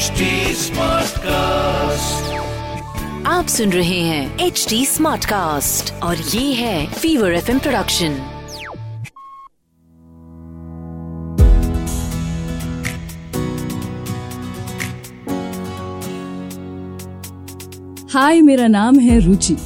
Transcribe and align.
HD 0.00 0.26
Smartcast. 0.56 2.28
आप 3.26 3.46
सुन 3.46 3.72
रहे 3.72 3.98
हैं 4.00 4.38
एच 4.38 4.66
डी 4.70 4.86
स्मार्ट 4.86 5.24
कास्ट 5.24 5.92
और 6.02 6.16
ये 6.16 6.52
है 6.52 6.92
फीवर 6.92 7.32
एफ़ 7.32 7.50
प्रोडक्शन 7.58 8.16
हाय 18.12 18.40
मेरा 18.40 18.66
नाम 18.66 18.98
है 18.98 19.18
रुचि। 19.20 19.56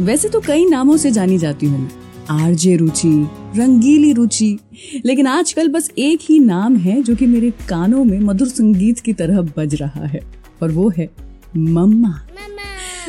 वैसे 0.00 0.28
तो 0.28 0.40
कई 0.40 0.64
नामों 0.64 0.96
से 0.96 1.10
जानी 1.10 1.38
जाती 1.38 1.66
हूँ। 1.66 1.90
आरजे 2.30 2.76
रुचि 2.76 3.28
रंगीली 3.56 4.12
रुचि। 4.12 4.58
लेकिन 5.06 5.26
आजकल 5.26 5.68
बस 5.68 5.90
एक 5.98 6.20
ही 6.22 6.38
नाम 6.40 6.76
है 6.76 7.02
जो 7.02 7.14
कि 7.16 7.26
मेरे 7.26 7.50
कानों 7.68 8.04
में 8.04 8.18
मधुर 8.20 8.48
संगीत 8.48 8.98
की 9.00 9.12
तरह 9.12 9.40
बज 9.56 9.74
रहा 9.74 10.06
है 10.06 10.20
और 10.62 10.72
वो 10.72 10.88
है 10.88 11.08
मम्मा। 11.56 12.14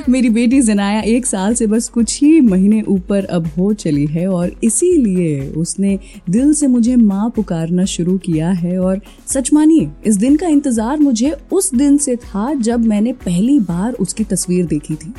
मेरी 0.10 0.30
बेटी 0.30 0.62
जनाया 0.62 1.02
एक 1.02 1.26
साल 1.26 1.54
से 1.54 1.66
बस 1.68 1.88
कुछ 1.90 2.22
ही 2.22 2.40
महीने 2.42 2.82
ऊपर 2.82 3.26
अब 3.28 3.48
हो 3.58 3.72
चली 3.74 4.06
है 4.06 4.28
और 4.28 4.52
इसीलिए 4.64 5.48
उसने 5.58 5.98
दिल 6.30 6.54
से 6.54 6.68
मुझे 6.68 6.96
माँ 6.96 7.30
पुकारना 7.36 7.86
शुरू 7.86 8.18
किया 8.18 8.50
है 8.52 8.78
और 8.80 9.02
सच 9.28 9.54
मानिए 9.54 9.90
इस 10.06 10.18
दिन 10.18 10.36
का 10.36 10.48
इंतज़ार 10.48 11.00
मुझे 11.00 11.36
उस 11.52 11.74
दिन 11.76 11.98
से 11.98 12.16
था 12.16 12.54
जब 12.54 12.86
मैंने 12.86 13.14
पहली 13.26 13.60
बार 13.60 13.94
उसकी 13.94 14.24
तस्वीर 14.24 14.66
देखी 14.66 14.96
थी। 14.96 15.14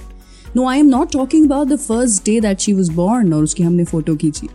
No 0.56 0.66
I 0.66 0.78
am 0.78 0.86
not 0.86 1.12
talking 1.12 1.44
about 1.46 1.68
the 1.68 1.76
first 1.76 2.24
day 2.24 2.40
that 2.40 2.60
she 2.60 2.72
was 2.72 2.92
born 2.92 3.32
और 3.32 3.42
उसकी 3.42 3.62
हमने 3.62 3.84
फ़ोटो 3.84 4.16
खींची। 4.16 4.48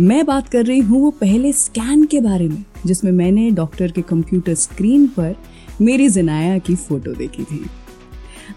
मैं 0.00 0.24
बात 0.26 0.48
कर 0.48 0.64
रही 0.64 0.78
हूँ 0.78 1.02
वो 1.02 1.10
पहले 1.10 1.52
स्कैन 1.52 2.04
के 2.04 2.20
बारे 2.20 2.48
में, 2.48 2.64
जिसमें 2.86 3.12
मैंने 3.12 3.50
डॉक्टर 3.50 3.90
के 3.90 4.02
कंप्यूटर 4.02 4.54
स्क्रीन 4.54 5.06
पर 5.06 5.34
मेरी 5.80 6.08
जिनाया 6.08 6.58
की 6.58 6.74
फ़ोटो 6.76 7.12
देखी 7.12 7.44
थी। 7.44 7.64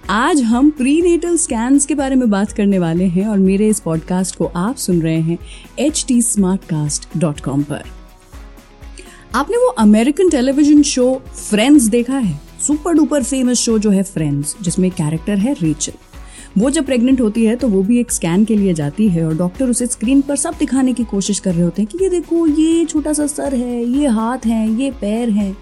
आज 0.09 0.41
हम 0.41 0.69
प्रीनेटल 0.69 1.37
स्कैन्स 1.37 1.85
के 1.85 1.95
बारे 1.95 2.15
में 2.15 2.29
बात 2.29 2.51
करने 2.51 2.79
वाले 2.79 3.05
हैं 3.05 3.27
और 3.27 3.37
मेरे 3.37 3.67
इस 3.67 3.79
पॉडकास्ट 3.79 4.35
को 4.35 4.45
आप 4.45 4.75
सुन 4.75 5.01
रहे 5.01 5.19
हैं 5.21 5.37
एच 5.79 6.05
टी 6.07 6.21
पर। 6.29 7.83
आपने 9.35 9.57
वो 9.57 9.67
अमेरिकन 9.79 10.29
टेलीविज़न 10.29 10.81
शो 10.83 11.21
फ्रेंड्स 11.49 11.83
देखा 11.83 12.17
है? 12.17 12.39
सुपर 12.67 12.93
डुपर 12.93 13.23
फ़ेमस 13.23 13.57
शो 13.57 13.77
जो 13.79 13.89
है 13.89 14.03
फ्रेंड्स 14.03 14.55
जिसमें 14.61 14.89
कैरेक्टर 14.91 15.37
है 15.37 15.53
रेचल 15.53 15.93
वो 16.57 16.69
जब 16.69 16.85
प्रेग्नेंट 16.85 17.21
होती 17.21 17.43
है 17.45 17.55
तो 17.55 17.67
वो 17.67 17.81
भी 17.83 17.99
एक 17.99 18.11
स्कैन 18.11 18.43
के 18.45 18.55
लिए 18.55 18.73
जाती 18.73 19.07
है 19.09 19.25
और 19.25 19.35
डॉक्टर 19.37 19.69
उसे 19.69 19.85
स्क्रीन 19.85 20.21
पर 20.21 20.35
सब 20.35 20.55
दिखाने 20.59 20.93
की 20.93 21.03
कोशिश 21.03 21.39
कर 21.39 21.53
रहे 21.53 21.63
होते 21.63 21.81
हैं 21.81 21.91
कि 21.91 22.03
ये 22.03 22.09
देखो, 22.09 22.45
ये 22.47 22.85
छोटा 22.85 23.13
सा 23.13 23.27
सर 23.27 23.55
है, 23.55 23.83
ये 23.83 24.07
हाथ 24.07 24.45
है, 24.45 24.69
ये 24.81 24.91
पैर 24.91 25.29
है। 25.29 25.55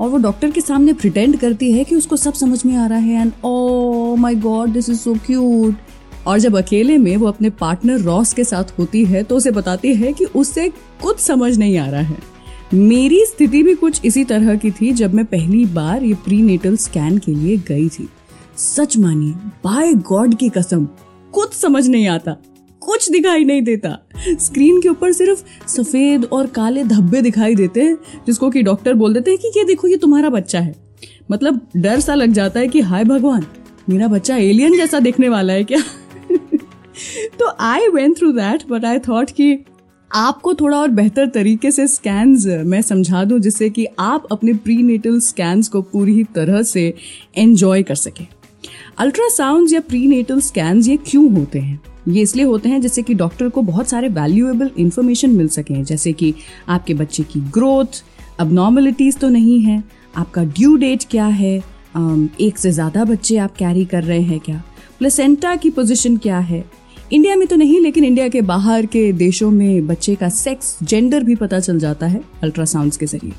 और 0.00 0.08
वो 0.08 0.18
डॉक्टर 0.18 0.50
के 0.50 0.60
सामने 0.60 0.92
प्रिटेंड 0.92 1.38
करती 1.38 1.70
है 1.72 1.84
कि 1.84 1.96
उसको 1.96 2.16
सब 2.16 2.32
समझ 2.32 2.64
में 2.66 2.76
आ 2.76 2.86
रहा 2.86 2.98
है 2.98 3.20
and 3.20 3.32
oh 3.44 4.16
my 4.16 4.34
god 4.34 4.68
this 4.68 4.88
is 4.90 4.98
so 4.98 5.14
cute 5.26 5.74
और 6.26 6.38
जब 6.38 6.56
अकेले 6.56 6.96
में 6.98 7.16
वो 7.16 7.26
अपने 7.26 7.50
पार्टनर 7.50 8.00
रॉस 8.00 8.32
के 8.32 8.44
साथ 8.44 8.78
होती 8.78 9.04
है 9.04 9.22
तो 9.22 9.36
उसे 9.36 9.50
बताती 9.50 9.94
है 9.94 10.12
कि 10.12 10.24
उससे 10.24 10.68
कुछ 11.02 11.20
समझ 11.20 11.56
नहीं 11.58 11.76
आ 11.78 11.88
रहा 11.90 12.00
है। 12.00 12.18
मेरी 12.74 13.24
स्थिति 13.26 13.62
भी 13.62 13.74
कुछ 13.74 14.00
इसी 14.04 14.24
तरह 14.24 14.56
की 14.56 14.70
थी 14.70 14.92
जब 14.92 15.14
मैं 15.14 15.24
पहली 15.24 15.64
बार 15.64 16.02
ये 16.02 16.14
प्री 16.24 16.40
नेटल 16.42 16.76
स्कैन 16.76 17.18
के 17.18 17.34
लिए 17.34 17.56
गई 17.68 17.88
थी। 17.88 18.08
सच 18.60 18.96
मानिए 18.98 19.32
बाय 19.64 19.92
गॉड 20.08 20.34
की 20.34 20.48
कसम, 20.48 20.84
कुछ 21.32 21.52
समझ 21.52 21.86
नहीं 21.88 22.06
आता, 22.08 22.36
कुछ 22.82 23.10
दिखाई 23.10 23.44
नहीं 23.44 23.62
देता। 23.62 23.96
स्क्रीन 24.40 24.80
के 24.80 24.88
ऊपर 24.88 25.12
सिर्फ़ 25.12 25.44
सफ़ेद 25.66 26.24
और 26.24 26.46
काले 26.46 26.82
धब्बे 26.84 27.22
दिखाई 27.22 27.54
देते 27.54 27.82
हैं, 27.82 27.96
जिसको 28.26 28.50
कि 28.50 28.62
डॉक्टर 28.62 28.94
बोल 28.94 29.14
देते 29.14 29.30
हैं 29.30 29.40
कि 29.40 29.58
ये 29.58 29.64
देखो, 29.64 29.88
ये 29.88 29.96
तुम्हारा 29.96 30.30
बच्चा 30.30 30.60
है। 30.60 30.74
मतलब 31.30 31.60
डर 31.76 32.00
सा 32.00 32.14
लग 32.14 32.32
जाता 32.32 32.60
है 32.60 32.68
कि 32.68 32.80
हाय 32.80 33.04
भगवान, 33.04 33.46
मेरा 33.90 34.08
बच्चा 34.08 34.36
एलियन 34.36 34.76
जैसा 34.76 35.00
देखने 35.00 35.28
वाला 35.28 35.52
है 35.52 35.64
क्या? 35.64 35.80
तो 37.38 37.48
I 37.60 37.88
went 37.88 38.16
through 38.18 38.32
that 38.32 38.66
but 38.68 38.84
I 38.84 38.98
thought 38.98 39.30
कि 39.30 39.58
आपको 40.10 40.54
थोड़ा 40.54 40.78
और 40.78 40.88
बेहतर 40.88 41.26
तरीके 41.28 41.70
से 41.70 41.86
स्कैन्स 41.86 42.46
मैं 42.66 42.82
समझा 42.82 43.24
दूँ, 43.24 43.38
जिससे 43.38 43.70
कि 43.70 43.86
आप 43.98 44.26
अपने 44.32 44.52
प्री 44.54 44.76
नेटल 44.82 45.18
स्कैन्स 45.20 45.68
को 45.68 45.82
पूरी 45.82 46.24
तरह 46.24 46.62
से 46.62 46.94
एंजॉय 47.38 47.82
कर 47.82 47.94
सकें। 47.94 48.26
अल्ट्रासाउंड 49.00 49.72
या 49.72 49.80
प्री 49.80 50.06
नेटल 50.06 50.40
स्कैन 50.40 50.80
ये 50.82 50.96
क्यों 51.06 51.30
होते 51.32 51.58
हैं? 51.58 51.80
ये 52.08 52.22
इसलिए 52.22 52.44
होते 52.46 52.68
हैं 52.68 52.80
जिससे 52.80 53.02
कि 53.02 53.14
डॉक्टर 53.14 53.48
को 53.48 53.62
बहुत 53.62 53.88
सारे 53.88 54.08
वैल्यूएबल 54.08 54.70
इन्फॉर्मेशन 54.78 55.30
मिल 55.30 55.48
सके 55.48 55.82
जैसे 55.84 56.12
कि 56.12 56.32
आपके 56.68 56.94
बच्चे 56.94 57.22
की 57.22 57.40
ग्रोथ 57.54 58.02
अब 58.40 58.52
तो 59.20 59.28
नहीं 59.28 59.60
है, 59.60 59.82
आपका 60.14 60.44
ड्यू 60.44 60.76
डेट 60.76 61.04
क्या 61.10 61.26
है 61.26 61.56
एक 61.56 62.58
से 62.58 62.72
ज़्यादा 62.72 63.04
बच्चे 63.04 63.36
आप 63.38 63.56
कैरी 63.56 63.84
कर 63.84 64.04
रहे 64.04 64.22
हैं 64.22 64.40
क्या? 64.40 64.62
प्लेसेंटा 64.98 65.56
की 65.56 65.70
पोजीशन 65.70 66.16
क्या 66.16 66.38
है? 66.38 66.64
इंडिया 67.12 67.36
में 67.36 67.46
तो 67.48 67.56
नहीं, 67.56 67.80
लेकिन 67.80 68.04
इंडिया 68.04 68.28
के 68.28 68.40
बाहर 68.42 68.86
के 68.86 69.12
देशों 69.14 69.50
में 69.50 69.86
बच्चे 69.86 70.14
का 70.14 70.28
सेक्स 70.28 70.76
जेंडर 70.82 71.24
भी 71.24 71.34
पता 71.36 71.60
चल 71.60 71.78
जाता 71.78 72.06
है 72.06 72.22
अल्ट्रासाउंड 72.42 72.96
के 72.96 73.06
ज़रिए। 73.06 73.32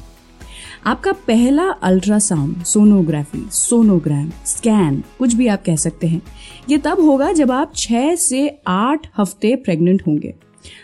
आपका 0.86 1.12
पहला 1.28 1.64
अल्ट्रासाउंड, 1.84 2.64
सोनोग्राफी, 2.64 3.44
सोनोग्राम, 3.52 4.30
स्कैन, 4.46 5.04
कुछ 5.20 5.34
भी 5.34 5.48
आप 5.48 5.64
कह 5.66 5.76
सकते 5.76 6.08
हैं। 6.08 6.22
ये 6.70 6.78
तब 6.78 7.00
होगा 7.00 7.32
जब 7.32 7.52
आप 7.52 7.74
छह 7.76 8.16
से 8.16 8.48
आठ 8.68 9.08
हफ़्ते 9.18 9.56
प्रेग्नेंट 9.56 10.02
होंगे। 10.08 10.34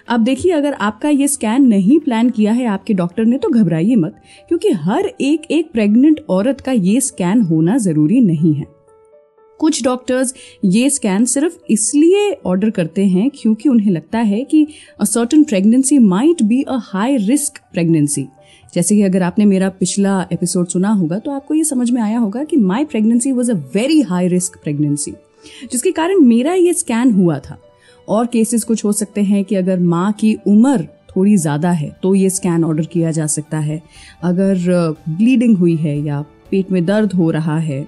अब 0.08 0.24
देखिए, 0.24 0.52
अगर 0.52 0.74
आपका 0.74 1.10
ये 1.10 1.28
स्कैन 1.28 1.66
नहीं 1.68 2.00
प्लान 2.00 2.30
किया 2.30 2.52
है 2.54 2.66
आपके 2.66 2.94
डॉक्टर 2.94 3.26
ने 3.26 3.38
तो 3.38 3.50
घबराइए 3.50 3.96
मत, 3.96 4.22
क्योंकि 4.50 4.72
हर 4.72 5.06
एक 5.06 5.52
एक 5.52 5.72
प्रेग्नेंट 5.72 6.20
औरत 6.30 6.62
का 6.62 6.72
ये 6.72 7.00
स्कैन 7.02 7.42
होना 7.42 7.78
ज़रूरी 7.80 8.22
नहीं 8.22 8.54
है। 8.54 8.66
कुछ 9.60 9.84
डॉक्टर्स 9.84 10.34
ये 10.66 10.90
स्कैन 10.90 11.26
सिर्फ़ 11.26 11.58
इसलिए 11.70 12.32
ऑर्डर 12.46 12.70
करते 12.70 13.06
हैं 13.08 13.30
क्योंकि 13.36 13.70
उन्हें 13.70 13.92
लगता 13.92 14.20
है 14.20 14.44
कि 14.44 14.66
a 15.00 15.06
certain 15.06 15.44
pregnancy 15.44 15.98
might 16.00 16.44
be 16.44 16.62
a 16.62 16.78
high 16.84 17.18
risk 17.18 17.60
pregnancy 17.74 18.28
जैसे 18.78 18.96
कि 18.96 19.02
अगर 19.02 19.24
आपने 19.24 19.46
मेरा 19.46 19.70
पिछला 19.70 20.28
एपिसोड 20.32 20.68
सुना 20.68 20.90
होगा 20.90 21.18
तो 21.20 21.32
आपको 21.32 21.54
ये 21.54 21.64
समझ 21.64 21.90
में 21.92 22.02
आया 22.02 22.20
होगा 22.20 22.44
कि 22.44 22.58
my 22.58 22.86
pregnancy 22.86 23.32
was 23.32 23.52
a 23.52 23.56
very 23.76 24.02
high 24.02 24.28
risk 24.28 24.58
pregnancy 24.64 25.12
जिसके 25.72 25.92
कारण 25.92 26.20
मेरा 26.20 26.54
ये 26.54 26.74
स्कैन 26.74 27.12
हुआ 27.12 27.38
था। 27.40 27.58
और 28.08 28.28
केसेस 28.28 28.64
कुछ 28.64 28.84
हो 28.86 28.92
सकते 28.92 29.22
हैं 29.22 29.44
कि 29.46 29.56
अगर 29.56 29.80
माँ 29.80 30.12
की 30.12 30.34
उम्र 30.48 30.88
थोड़ी 31.10 31.36
ज़्यादा 31.38 31.72
है 31.72 31.90
तो 32.04 32.14
ये 32.16 32.30
स्कैन 32.30 32.64
ऑर्डर 32.64 32.86
किया 32.86 33.12
जा 33.12 33.26
सकता 33.28 33.60
है। 33.60 33.82
अगर 34.24 34.96
ब्लीडिंग 35.10 35.58
हुई 35.58 35.76
है 35.76 35.98
या 36.00 36.22
पेट 36.52 36.72
में 36.72 36.86
दर्द 36.86 37.14
हो 37.14 37.32
रहा 37.32 37.58
है 37.60 37.86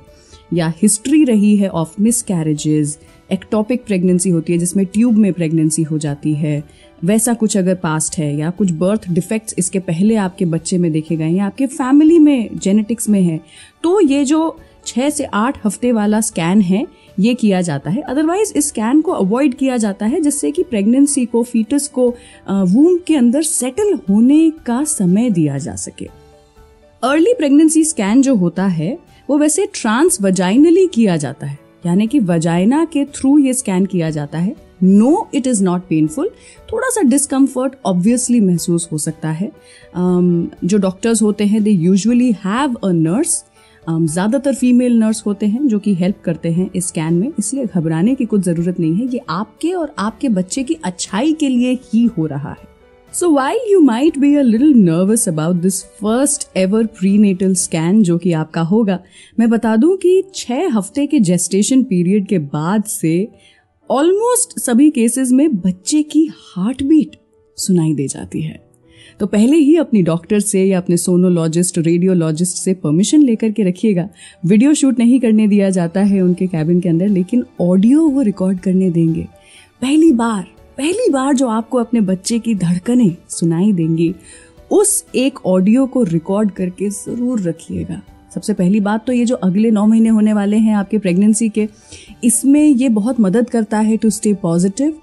या 0.54 0.74
हिस्ट्री 0.82 1.24
रही 1.24 1.56
है 1.58 1.70
of 1.70 1.96
miss 2.02 2.22
carriages 2.24 2.98
ectopic 3.32 3.86
pregnancy 3.86 4.30
होती 4.30 4.54
है, 4.54 4.60
जिसमें 4.60 4.86
ट्यूब 4.86 5.18
में 5.18 5.32
प्रेगनेंसी 5.34 5.84
हो 5.84 5.98
जाती 5.98 6.34
है। 6.34 6.64
वैसा 7.02 7.34
कुछ 7.34 7.58
अगर 7.58 7.76
पास्ट 7.76 8.18
है, 8.18 8.36
या 8.38 8.50
कुछ 8.50 8.72
बर्थ 8.72 9.10
डिफेक्ट्स 9.10 9.56
इसके 9.58 9.80
पहले 9.82 10.16
आपके 10.18 10.46
बच्चे 10.46 10.78
में 10.78 10.92
देखे 10.92 11.16
गए 11.16 11.30
या 11.30 11.46
आपके 11.46 11.66
फैमिली 11.68 12.18
में 12.20 12.50
जेनेटिक्स 12.56 13.10
में 13.10 13.22
है 13.22 13.40
तो 13.84 14.00
ये 14.02 14.24
जो 14.26 14.58
छः 14.86 15.10
से 15.10 15.24
आठ 15.26 15.58
हफ़्ते 15.66 15.92
वाला 15.92 16.20
स्कैन 16.22 16.62
है, 16.62 16.86
ये 17.20 17.34
किया 17.34 17.62
जाता 17.62 17.90
है। 17.90 18.02
अदरवाइज़ 18.02 18.54
इस 18.56 18.68
स्कैन 18.68 19.02
को 19.02 19.12
अवॉइड 19.12 19.54
किया 19.54 19.78
जाता 19.78 20.06
है, 20.06 20.22
जिससे 20.22 20.52
कि 20.52 20.64
प्रेगनेंसी 20.64 21.26
को 21.26 21.44
फीटस 21.44 21.88
को 21.88 22.08
वूम 22.50 22.98
के 23.08 23.16
अंदर 23.16 23.42
सेटल 23.44 23.94
होने 24.10 24.50
का 24.66 24.84
समय 24.84 25.30
दिया 25.30 25.58
जा 25.58 25.76
सके। 25.76 26.08
अर्ली 27.04 27.34
प्रेगनेंसी 27.34 27.84
स्कैन 27.84 28.22
जो 28.22 28.36
होता 28.36 28.66
है, 28.68 28.98
वो 29.30 29.38
वैसे 29.38 29.66
ट्रांस 29.74 30.22
वजाइनली 30.22 30.88
किया 30.88 31.18
जाता 31.18 31.48
है। 31.48 31.58
यानी 31.84 32.08
कि 32.08 32.20
वजाइना 32.22 32.84
के 32.86 33.04
थ्रू 33.06 33.38
ये 33.38 33.54
स्कैन 33.54 33.86
किया 33.86 34.10
जाता 34.10 34.38
है। 34.38 34.56
No 34.84 35.28
it 35.34 35.48
is 35.48 35.64
not 35.64 35.82
painful 35.90 36.30
थोड़ा 36.72 36.90
सा 36.90 37.02
डिस्कम्फर्ट 37.02 37.74
ऑब्वियसली 37.86 38.40
महसूस 38.40 38.88
हो 38.92 38.98
सकता 38.98 39.30
है। 39.32 39.50
Um, 39.50 40.48
जो 40.64 40.78
डॉक्टर्स 40.78 41.22
होते 41.22 41.46
हैं 41.46 41.64
they 41.64 41.72
usually 41.72 42.32
have 42.46 42.74
a 42.76 42.92
nurse 42.92 43.44
ज़्यादातर 43.84 44.54
फीमेल 44.56 44.98
नर्स 45.00 45.24
होते 45.26 45.46
हैं 45.46 45.68
जो 45.68 45.78
कि 45.80 45.94
हेल्प 45.96 46.22
करते 46.26 46.52
हैं 46.52 46.70
इस 46.76 46.88
स्कैन 46.88 47.14
में। 47.14 47.32
इसलिए 47.40 47.66
घबराने 47.66 48.14
की 48.16 48.26
कुछ 48.26 48.42
ज़रूरत 48.42 48.80
नहीं 48.80 48.96
है। 48.96 49.06
ये 49.06 49.22
आपके 49.30 49.72
और 49.74 49.94
आपके 50.00 50.30
बच्चे 50.30 50.64
की 50.64 50.78
अच्छाई 50.84 51.34
के 51.34 51.50
लिए 51.50 51.74
ही 51.84 52.06
हो 52.18 52.26
रहा 52.26 52.50
है। 52.52 52.68
So 53.14 53.30
while 53.32 53.60
you 53.72 53.80
might 53.82 54.18
be 54.18 54.34
a 54.36 54.42
little 54.42 54.74
nervous 54.76 55.28
about 55.30 55.56
this 55.56 55.82
first 55.84 56.48
ever 56.58 56.86
prenatal 56.98 57.54
scan 57.54 58.02
जो 58.04 58.18
कि 58.18 58.32
आपका 58.34 58.62
होगा, 58.62 59.00
मैं 59.40 59.50
बता 59.50 59.76
दूँ 59.76 59.96
कि 59.98 60.22
छह 60.36 60.68
हफ़्ते 60.74 61.06
के 61.08 61.20
जेस्टेशन 61.20 61.84
पीरियड 61.84 62.28
के 62.28 62.38
बाद 62.40 62.84
से 62.84 63.28
ऑलमोस्ट 63.90 64.58
सभी 64.60 64.90
केसेस 64.92 65.32
में 65.32 65.56
बच्चे 65.56 66.02
की 66.04 66.26
हार्ट 66.34 66.84
बीट 66.84 67.16
सुनाई 67.58 67.94
दे 67.94 68.08
जाती 68.08 68.42
है। 68.42 68.60
तो 69.20 69.28
पहले 69.28 69.58
ही 69.58 69.76
अपनी 69.78 70.02
डॉक्टर 70.04 70.40
से 70.40 70.64
या 70.64 70.78
अपने 70.78 70.98
सोनोलॉजिस्ट 70.98 71.78
रेडियोलॉजिस्ट 71.78 72.58
से 72.58 72.74
परमिशन 72.76 73.22
लेकर 73.22 73.52
के 73.52 73.64
रखिएगा। 73.64 74.08
वीडियो 74.44 74.74
शूट 74.74 75.00
नहीं 75.00 75.20
करने 75.20 75.48
दिया 75.48 75.70
जाता 75.70 76.02
है 76.04 76.22
उनके 76.22 76.48
कैबिन 76.48 76.80
के 76.80 76.90
अंदर, 76.90 77.08
लेकिन 77.08 77.44
ऑडियो 77.62 78.08
वो 78.08 78.22
रिकॉर्ड 78.22 78.60
करने 78.60 78.90
देंगे। 78.92 79.28
पहली 79.82 80.12
बार 80.14 80.46
पहली 80.80 81.08
बार 81.12 81.34
जो 81.36 81.48
आपको 81.50 81.78
अपने 81.78 82.02
बच्चे 82.02 82.38
की 82.40 82.54
धड़कने 82.56 83.10
सुनाई 83.30 83.72
देंगी, 83.74 84.14
उस 84.72 85.04
एक 85.16 85.46
ऑडियो 85.46 85.86
को 85.86 86.04
रिकॉर्ड 86.04 86.52
करके 86.52 86.90
ज़रूर 86.90 87.42
रखिएगा। 87.42 88.02
सबसे 88.36 88.54
पहली 88.54 88.80
बात 88.80 89.06
तो 89.06 89.14
ये 89.14 89.26
जो 89.26 89.36
अगले 89.38 89.72
नौ 89.72 89.86
महीने 89.86 90.10
होने 90.10 90.34
वाले 90.34 90.58
हैं 90.58 90.76
आपके 90.76 90.98
प्रेगनेंसी 90.98 91.50
के, 91.50 91.68
इसमें 92.24 92.64
ये 92.64 92.90
बहुत 92.92 93.20
मदद 93.20 93.50
करता 93.50 93.80
है 93.80 93.98
टू 93.98 94.10
स्टे 94.10 94.34
पॉजिटिव 94.34 94.94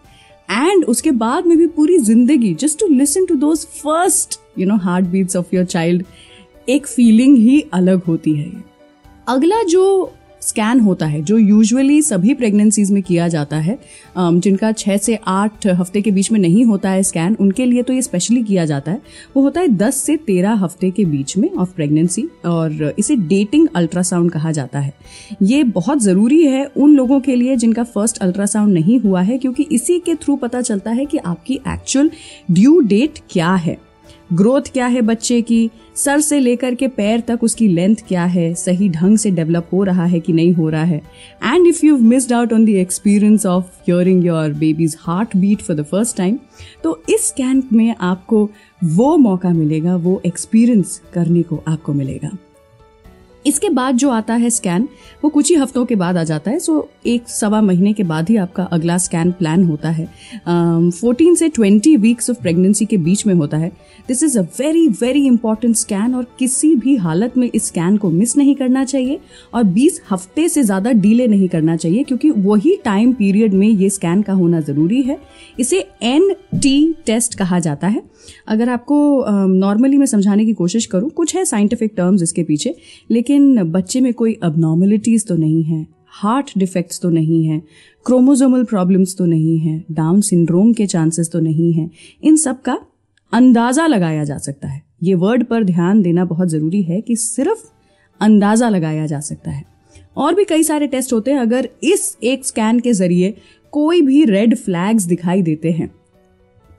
एंड 0.49 0.85
उसके 0.85 1.11
बाद 1.17 1.47
में 1.47 1.57
भी 1.59 1.67
पूरी 1.69 1.99
ज़िंदगी 2.01 2.55
just 2.55 2.79
to 2.81 2.87
listen 2.89 3.27
to 3.27 3.35
those 3.37 3.67
first 3.75 4.41
you 4.59 4.67
know 4.67 4.77
heart 4.85 5.07
beats 5.07 5.37
of 5.37 5.55
your 5.55 5.65
child 5.67 6.05
एक 6.69 6.87
फीलिंग 6.87 7.37
ही 7.39 7.61
अलग 7.75 8.03
होती 8.05 8.35
है 8.35 8.53
अगला 9.27 9.63
जो 9.63 9.85
स्कैन 10.47 10.81
होता 10.81 11.07
है, 11.07 11.21
जो 11.23 11.39
यूजुअली 11.39 12.01
सभी 12.03 12.35
प्रेगनेंसीज 12.35 12.91
में 12.93 13.03
किया 13.03 13.29
जाता 13.29 13.57
है 13.59 13.79
जिनका 14.17 14.71
छः 14.73 14.97
से 14.99 15.19
आठ 15.29 15.67
हफ़्ते 15.69 16.03
के 16.03 16.11
बीच 16.11 16.31
में 16.33 16.39
नहीं 16.41 16.65
होता 16.65 16.91
है 16.91 17.03
स्कैन, 17.03 17.37
उनके 17.37 17.67
लिए 17.67 17.83
तो 17.83 17.93
ये 17.93 18.03
स्पेशली 18.03 18.43
किया 18.43 18.65
जाता 18.65 18.93
है। 18.93 19.01
वो 19.37 19.43
होता 19.43 19.61
है 19.61 19.69
दस 19.69 19.97
से 19.97 20.17
तेरह 20.27 20.55
हफ़्ते 20.57 20.91
के 20.91 21.05
बीच 21.07 21.37
में 21.37 21.51
ऑफ़ 21.51 21.75
प्रेगनेंसी 21.77 22.29
और 22.47 22.95
इसे 22.99 23.17
डेटिंग 23.17 23.69
अल्ट्रासाउंड 23.77 24.31
कहा 24.31 24.53
जाता 24.53 24.79
है। 24.79 24.93
ये 25.43 25.63
बहुत 25.65 26.03
ज़रूरी 26.03 26.43
है 26.45 26.65
उन 26.67 26.95
लोगों 26.97 27.21
के 27.21 27.37
लिए 27.37 27.57
जिनका 27.57 27.85
फ़र्स्ट 27.85 28.19
अल्ट्रासाउंड 28.19 28.75
नहीं 28.75 28.99
हुआ 29.01 29.23
है, 29.23 29.39
क्योंकि 29.39 29.67
इसी 29.73 29.99
के 29.99 30.15
थ्रू 30.15 30.37
पता 30.37 30.61
चलता 30.63 30.91
है 30.91 31.07
कि 31.07 31.19
आपकी 31.19 31.55
एक्चुअल 31.69 32.11
ड्यू 32.51 32.81
डेट 32.83 33.19
क्या 33.31 33.55
है। 33.55 33.79
ग्रोथ 34.31 34.61
क्या 34.73 34.87
है 34.87 35.01
बच्चे 35.01 35.41
की? 35.43 35.71
सर 35.97 36.21
से 36.21 36.39
लेकर 36.41 36.75
के 36.75 36.87
पैर 36.89 37.21
तक 37.21 37.41
उसकी 37.43 37.69
लेंथ 37.69 37.97
क्या 38.09 38.25
है? 38.25 38.55
सही 38.55 38.89
ढंग 38.89 39.19
से 39.19 39.31
डेवलप 39.31 39.69
हो 39.73 39.83
रहा 39.85 40.05
है 40.05 40.21
कि 40.21 40.33
नहीं 40.33 40.53
हो 40.53 40.69
रहा 40.69 40.85
है? 40.85 41.01
And 41.45 41.67
if 41.67 41.85
you 41.87 41.99
missed 41.99 42.33
out 42.33 42.53
on 42.53 42.65
the 42.65 42.69
experience 42.69 43.47
of 43.47 43.65
hearing 43.89 44.27
your 44.27 44.53
baby's 44.53 44.97
heart 45.01 45.37
beat 45.37 45.63
for 45.63 45.77
the 45.77 45.85
first 45.85 46.17
time 46.17 46.39
तो 46.83 47.03
इस 47.09 47.31
कैंप 47.31 47.73
में 47.73 47.95
आपको 48.01 48.51
वो 48.85 49.17
मौका 49.17 49.51
मिलेगा, 49.51 49.97
वो 49.97 50.21
एक्सपीरियंस 50.27 51.01
करने 51.13 51.43
को 51.43 51.63
आपको 51.69 51.93
मिलेगा। 51.93 52.31
इसके 53.47 53.69
बाद 53.71 53.97
जो 53.97 54.11
आता 54.11 54.35
है 54.35 54.51
स्कैन 54.51 54.89
वो 55.25 55.31
कुछ 55.31 55.51
ही 55.51 55.57
हफ्तों 55.57 55.85
के 55.87 55.95
बाद 55.97 56.17
आ 56.17 56.23
जाता 56.25 56.51
है। 56.51 56.59
सो 56.59 56.89
एक 57.07 57.29
सवा 57.29 57.61
महीने 57.61 57.93
के 57.93 58.03
बाद 58.05 58.29
ही 58.29 58.37
आपका 58.37 58.65
अगला 58.73 58.97
स्कैन 58.99 59.33
प्लान 59.33 59.65
होता 59.65 59.91
है। 59.91 60.07
फोर्टीन 60.91 61.33
um, 61.33 61.39
से 61.39 61.49
ट्वेंटी 61.49 61.97
वीक्स 61.97 62.31
ऑफ़ 62.31 62.41
प्रेगनेंसी 62.43 62.87
के 62.87 62.97
बीच 62.99 63.27
में 63.27 63.35
होता 63.35 63.57
है। 63.57 63.71
This 64.09 64.23
is 64.23 64.39
a 64.39 64.43
very 64.59 64.87
very 65.01 65.25
important 65.27 65.77
scan 65.77 66.15
और 66.15 66.27
किसी 66.39 66.75
भी 66.77 66.97
हालत 66.97 67.37
में 67.37 67.51
इस 67.55 67.67
स्कैन 67.67 67.97
को 67.97 68.11
मिस 68.11 68.37
नहीं 68.37 68.55
करना 68.55 68.85
चाहिए 68.85 69.19
और 69.55 69.65
20 69.75 70.01
हफ़्ते 70.11 70.49
से 70.49 70.63
ज़्यादा 70.63 70.93
डीले 70.95 71.27
नहीं 71.27 71.49
करना 71.49 71.77
चाहिए 71.77 72.03
क्योंकि 72.03 72.31
वही 72.31 72.77
टाइम 72.85 73.13
पीरियड 73.13 73.55
में 73.55 73.69
ये 73.69 73.91
स्कैन 73.91 74.23
का 74.23 74.33
होना 74.33 74.61
ज़रूरी 74.61 75.03
है। 75.03 75.19
इसे 75.59 75.79
एन 76.03 76.35
टी 76.55 76.95
टेस्ट 77.07 77.35
कहा 77.35 77.59
जाता 77.59 77.89
है। 77.89 78.03
अगर 78.49 78.69
आपको 78.69 78.97
नॉर्मली 79.49 79.93
um, 79.93 79.99
मैं 79.99 80.07
समझाने 80.07 80.45
की 80.45 80.53
कोशिश 80.55 80.87
करूँ 80.87 81.11
कुछ 81.11 81.35
है 81.37 81.45
साइंटिफिक 81.45 81.93
टर्म्स 81.97 82.23
इसके 82.23 82.43
पीछे 82.43 82.75
लेकिन 83.11 83.36
बच्चे 83.73 84.01
में 84.01 84.13
कोई 84.15 84.33
अबनॉर्मलिटीज़ 84.43 85.27
तो 85.27 85.37
नहीं 85.37 85.63
है 85.65 85.87
हार्ट 86.13 86.51
डिफेक्ट्स 86.59 87.01
तो 87.01 87.11
नहीं 87.11 87.45
है 87.47 87.61
क्रोमोजोमल 88.07 88.65
प्रॉब्लम्स 88.65 89.17
तो 89.17 89.25
नहीं 89.27 89.59
है 89.59 89.85
डाउन 89.91 90.21
सिंड्रोम 90.21 90.73
के 90.73 90.87
चांसेस 90.87 91.31
तो 91.33 91.41
नहीं 91.41 91.73
है। 91.73 91.91
इन 92.23 92.37
सब 92.37 92.61
का 92.63 92.79
अंदाज़ा 93.33 93.87
लगाया 93.87 94.25
जा 94.25 94.39
सकता 94.39 94.69
है। 94.69 94.83
ये 95.03 95.15
वर्ड 95.15 95.45
पर 95.45 95.65
ध्यान 95.65 96.03
देना 96.03 96.25
बहुत 96.25 96.49
ज़रूरी 96.49 96.83
है 96.83 97.01
कि 97.01 97.17
सिर्फ़ 97.17 97.65
अंदाज़ा 98.21 98.69
लगाया 98.69 99.07
जा 99.07 99.21
सकता 99.21 99.51
है। 99.51 99.65
और 100.17 100.35
भी 100.35 100.45
कई 100.45 100.63
सारे 100.63 100.87
टेस्ट 100.87 101.13
होते 101.13 101.31
हैं, 101.31 101.39
अगर 101.39 101.69
इस 101.83 102.17
एक 102.23 102.47
स्कैन 102.47 102.81
के 102.81 102.93
ज़रिए 102.93 103.35
कोई 103.73 104.01
भी 104.03 104.25
रेड 104.25 104.57
फ्लैग्स 104.57 105.05
दिखाई 105.05 105.43
देते 105.43 105.71
हैं, 105.71 105.91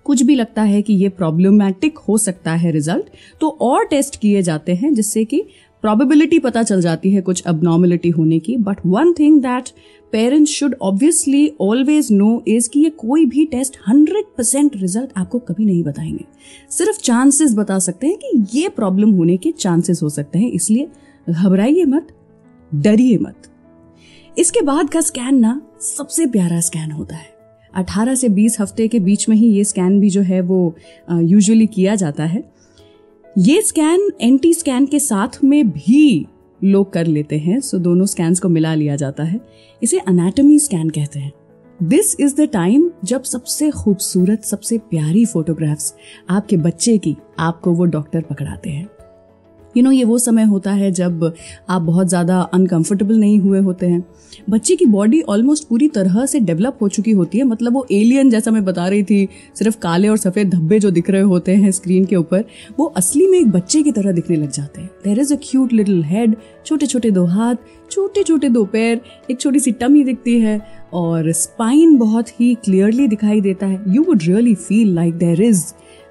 कुछ 0.06 0.22
भी 0.24 0.36
लगता 0.36 0.62
है 0.62 0.82
कि 0.82 0.94
ये 0.94 1.10
प्रॉब्लमैटिक 1.10 1.98
हो 1.98 2.18
सकता 2.18 2.52
है 2.54 2.72
रिज़ल्ट 2.72 3.06
तो 3.42 3.48
और 3.50 3.86
टेस्ट 3.86 4.20
किए 4.20 4.42
जाते 4.42 4.76
हैं 4.76 4.94
जिससे 4.94 5.26
कि 5.26 5.44
प्रॉबिलिटी 5.82 6.40
पता 6.40 6.64
चल 6.64 6.82
जाती 6.82 7.12
है 7.12 7.22
कुछ 7.22 7.42
अबनॉर्मलिटी 7.42 8.10
होने 8.10 8.40
की 8.40 8.58
but 8.58 8.78
one 8.86 9.14
thing 9.14 9.42
that 9.42 9.70
parents 10.12 10.52
should 10.52 10.76
obviously 10.82 11.52
always 11.62 12.12
know 12.12 12.44
is 12.48 12.70
कि 12.70 12.80
ये 12.80 12.90
कोई 12.90 13.26
भी 13.26 13.46
टेस्ट 13.46 13.78
हंड्रेड 13.88 14.26
परसेंट 14.38 14.72
रिज़ल्ट 14.76 15.10
आपको 15.18 15.40
कभी 15.40 15.66
नहीं 15.66 15.84
बताएँगे। 15.84 16.26
सिर्फ़ 16.70 17.00
चांसेस 17.00 17.54
बता 17.54 17.80
सकते 17.80 18.08
हैं 18.08 18.18
कि 18.18 18.60
ये 18.60 18.70
प्रॉब्लम 18.70 19.12
होने 19.12 19.38
के 19.38 19.52
चांसेस 19.52 20.04
हो 20.04 20.10
सकते 20.10 20.40
हैं, 20.40 20.52
इसलिए 20.52 20.88
घबराइए 21.30 21.86
मत, 21.86 22.08
डरिए 22.72 23.18
मत। 23.18 23.50
इसके 24.38 24.62
बाद 24.62 24.90
का 24.90 25.02
स्कैन 25.02 25.40
ना 25.40 25.62
सबसे 25.82 26.26
प्यारा 26.26 26.60
स्कैन 26.60 26.92
होता 26.92 27.16
है। 27.16 27.36
18 27.74 28.16
से 28.16 28.30
20 28.30 28.60
हफ़्ते 28.62 28.88
के 28.88 29.00
बीच 29.00 29.30
में 29.30 29.38
ही 29.38 29.48
ये 29.48 29.64
स्कैन 29.64 30.00
भी 30.00 30.10
जो 30.10 30.22
है 30.22 30.42
वो 30.42 30.76
यूजुअली 31.12 31.68
किया 31.68 31.96
जाता 31.96 32.26
है। 32.26 32.57
ये 33.40 33.62
स्कैन 33.62 34.12
एंटी 34.22 34.54
स्कैन 34.54 34.86
के 34.86 35.00
साथ 35.00 35.28
में 35.44 35.70
भी 35.70 36.26
लोग 36.64 36.94
कर 36.94 37.06
लेते 37.06 37.38
हैं 37.38 37.60
सो 37.60 37.78
दोनों 37.78 38.06
स्कैन 38.06 38.36
को 38.36 38.50
मिला 38.50 38.74
लिया 38.74 38.96
जाता 38.96 39.24
है। 39.24 39.40
इसे 39.84 40.00
अनाटमी 40.00 40.60
स्कैन 40.60 40.90
कहते 40.90 41.20
हैं। 41.20 41.32
दिस 41.84 42.20
इज़ 42.20 42.36
द 42.36 42.42
टाइम 42.42 42.92
जब 43.04 43.24
सबसे 43.24 43.72
खूबसूरत, 43.72 44.44
सबसे 44.44 44.78
प्यारी 44.78 45.26
फोटोग्राफ्स 45.26 45.94
आपके 46.30 46.58
बच्चे 46.58 46.98
की, 46.98 47.18
आपको 47.40 47.72
वो 47.72 47.86
डॉक्टर 47.86 48.22
पकड़ाते 48.22 48.70
हैं। 48.70 48.90
यू 49.78 49.84
नो 49.84 49.92
ये 49.92 50.04
वो 50.04 50.18
समय 50.20 50.44
होता 50.46 50.72
है 50.72 50.92
जब 50.92 51.32
आप 51.70 51.82
बहुत 51.82 52.08
ज़्यादा 52.10 52.40
अनकंफर्टेबल 52.54 53.20
नहीं 53.20 53.40
हुए 53.40 53.60
होते 53.60 53.86
हैं। 53.86 54.04
बच्चे 54.50 54.76
की 54.76 54.86
बॉडी 54.86 55.22
ऑलमोस्ट 55.24 55.68
पूरी 55.68 55.88
तरह 55.90 56.26
से 56.26 56.40
डेवलप 56.40 56.78
हो 56.82 56.88
चुकी 56.90 57.12
होती 57.12 57.38
है। 57.38 57.44
मतलब 57.44 57.74
वो 57.74 57.86
एलियन 57.92 58.30
जैसा 58.30 58.52
मैं 58.52 58.64
बता 58.66 58.88
रही 58.88 59.04
थी, 59.04 59.28
सिर्फ़ 59.56 59.78
काले 59.80 60.08
और 60.08 60.18
सफ़ेद 60.18 60.50
धब्बे 60.50 60.80
जो 60.80 60.92
दिख 60.92 61.10
रहे 61.10 61.22
होते 61.24 61.56
हैं 61.56 61.72
स्क्रीन 61.72 62.06
के 62.06 62.16
ऊपर, 62.16 62.44
वो 62.80 62.86
असली 62.98 63.28
में 63.28 63.40
एक 63.40 63.52
बच्चे 63.52 63.82
की 63.84 63.92
तरह 63.92 64.12
दिखने 64.12 64.36
लग 64.36 64.52
जाते 64.52 64.82
हैं। 64.82 64.90
There 65.04 65.20
is 65.20 65.34
a 65.34 65.38
cute 65.42 65.74
little 65.74 66.04
head 66.04 66.36
छोटे 66.66 66.86
छोटे 66.86 67.12
दो 67.12 67.26
हाथ 67.26 67.56
छोटे 67.92 68.24
छोटे 68.24 68.50
दो 68.50 68.64
पैर, 68.66 69.02
एक 69.32 69.40
छोटी 69.40 69.60
सी 69.60 69.72
टमी 69.74 70.04
दिखती 70.04 70.40
है 70.40 70.60
और 70.94 71.32
स्पाइन 71.34 71.98
बहुत 71.98 72.30
ही 72.40 72.54
क्लियरली 72.66 73.08
दिखाई 73.08 73.42
देता 73.42 73.66
है। 73.66 73.84
You 73.88 74.04
would 74.04 74.24
really 74.24 74.56
feel 74.56 74.94
like 74.96 75.18
there 75.18 75.42
is 75.42 75.66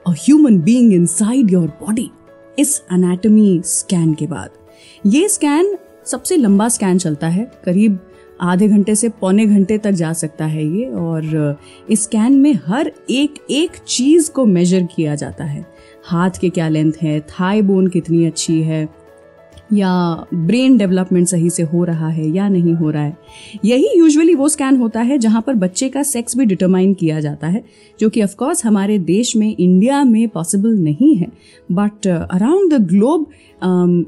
a 0.07 0.11
human 0.19 0.59
being 0.61 0.93
inside 1.07 1.53
your 1.53 1.69
body 1.81 2.11
इस 2.59 2.81
अनाटमी 2.91 3.61
स्कैन 3.65 4.13
के 4.15 4.27
बाद। 4.27 4.51
ये 5.07 5.29
स्कैन 5.29 5.77
सबसे 6.07 6.37
लंबा 6.37 6.69
स्कैन 6.69 6.99
चलता 6.99 7.29
है, 7.29 7.51
करीब 7.65 7.99
आधे 8.41 8.69
घंटे 8.69 8.95
से 8.95 9.09
पौने 9.11 9.47
घंटे 9.47 9.79
तक 9.79 9.91
जा 9.91 10.13
सकता 10.13 10.47
है 10.47 10.65
ये, 10.67 10.85
और 10.85 11.59
इस 11.91 12.03
स्कैन 12.03 12.33
में 12.33 12.53
हर 12.67 12.93
एक 13.11 13.35
एक 13.51 13.77
चीज़ 13.79 14.31
को 14.31 14.45
मेजर 14.47 14.87
किया 14.97 15.15
जाता 15.15 15.45
है। 15.45 15.65
हाथ 16.05 16.31
के 16.41 16.51
क्या 16.51 16.69
लेंथ 16.69 16.93
है 17.03 17.19
थाई 17.21 17.63
बोन 17.63 17.87
कितनी 17.87 18.25
अच्छी 18.27 18.61
है 18.63 18.89
या 19.73 19.91
ब्रेन 20.35 20.77
डेवलपमेंट 20.79 21.27
सही 21.27 21.51
से 21.51 21.63
हो 21.63 21.85
रहा 21.85 22.09
है 22.09 22.29
या 22.29 22.49
नहीं 22.49 22.75
हो 22.75 22.91
रहा 22.91 23.03
है। 23.03 23.17
यही 23.65 23.89
यूजुअली 23.97 24.35
वो 24.35 24.49
स्कैन 24.49 24.77
होता 24.77 25.01
है 25.01 25.19
जहाँ 25.19 25.43
पर 25.43 25.55
बच्चे 25.55 25.89
का 25.89 26.03
सेक्स 26.03 26.37
भी 26.37 26.45
डिटरमाइन 26.45 26.95
किया 26.95 27.21
जाता 27.21 27.47
है, 27.47 27.63
जो 28.01 28.09
कि 28.09 28.23
ऑफकोर्स 28.23 28.65
हमारे 28.65 28.99
देश 29.01 29.35
में 29.37 29.55
इंडिया 29.57 30.03
में 30.05 30.29
पॉसिबल 30.29 30.79
नहीं 30.79 31.15
है। 31.17 31.27
बट 31.73 32.07
अराउंड 32.07 32.73
द 32.73 32.87
ग्लोब 32.89 33.27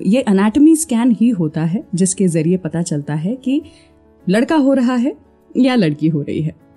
ये 0.07 0.21
अनाटमी 0.23 0.77
स्कैन 0.77 1.17
ही 1.21 1.29
होता 1.31 1.65
है, 1.65 1.85
जिसके 1.95 2.29
ज़रिए 2.29 2.57
पता 2.57 2.83
चलता 2.83 3.15
है 3.15 3.35
कि 3.37 3.61
लड़का 4.27 4.57
हो 4.57 4.73
रहा 4.75 4.95
है 4.97 5.17
या 5.57 5.75
लड़की 5.75 6.09
हो 6.09 6.23
रही 6.23 6.41
है। 6.43 6.68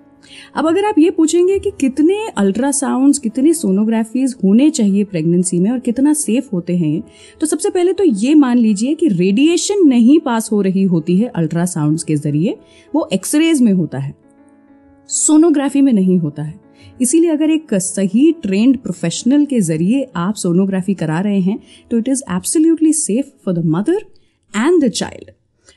अब 0.55 0.67
अगर 0.67 0.85
आप 0.85 0.99
ये 0.99 1.09
पूछेंगे 1.09 1.57
कि 1.59 1.71
कितने 1.79 2.17
अल्ट्रासाउंड्स, 2.37 3.19
कितने 3.19 3.53
सोनोग्राफीज 3.53 4.35
होने 4.43 4.69
चाहिए 4.69 5.03
प्रेगनेंसी 5.03 5.59
में 5.59 5.69
और 5.71 5.79
कितना 5.79 6.13
सेफ़ 6.15 6.49
होते 6.53 6.77
हैं 6.77 7.03
तो 7.41 7.47
सबसे 7.47 7.69
पहले 7.69 7.93
तो 7.93 8.03
ये 8.03 8.33
मान 8.35 8.57
लीजिए 8.57 8.95
कि 8.95 9.07
रेडिएशन 9.09 9.87
नहीं 9.87 10.19
पास 10.19 10.51
हो 10.51 10.61
रही 10.61 10.83
होती 10.85 11.17
है 11.17 11.27
अल्ट्रासाउंड्स 11.27 12.03
के 12.03 12.15
ज़रिए, 12.15 12.57
वो 12.93 13.09
एक्सरेज 13.13 13.61
में 13.61 13.71
होता 13.73 13.99
है। 13.99 14.13
सोनोग्राफी 15.09 15.81
में 15.81 15.93
नहीं 15.93 16.17
होता 16.19 16.43
है। 16.43 16.59
इसीलिए 17.01 17.29
अगर 17.29 17.49
एक 17.49 17.73
सही 17.73 18.31
ट्रेंड 18.41 18.77
प्रोफेशनल 18.77 19.45
के 19.45 19.59
ज़रिए 19.61 20.05
आप 20.17 20.35
सोनोग्राफी 20.35 20.93
करा 20.93 21.19
रहे 21.19 21.39
हैं 21.39 21.59
तो 21.91 21.97
it 21.97 22.07
is 22.07 22.23
absolutely 22.31 22.93
safe 22.95 23.27
for 23.45 23.53
the 23.53 23.65
mother 23.67 24.05
and 24.53 24.83
the 24.83 24.89
child 24.89 25.31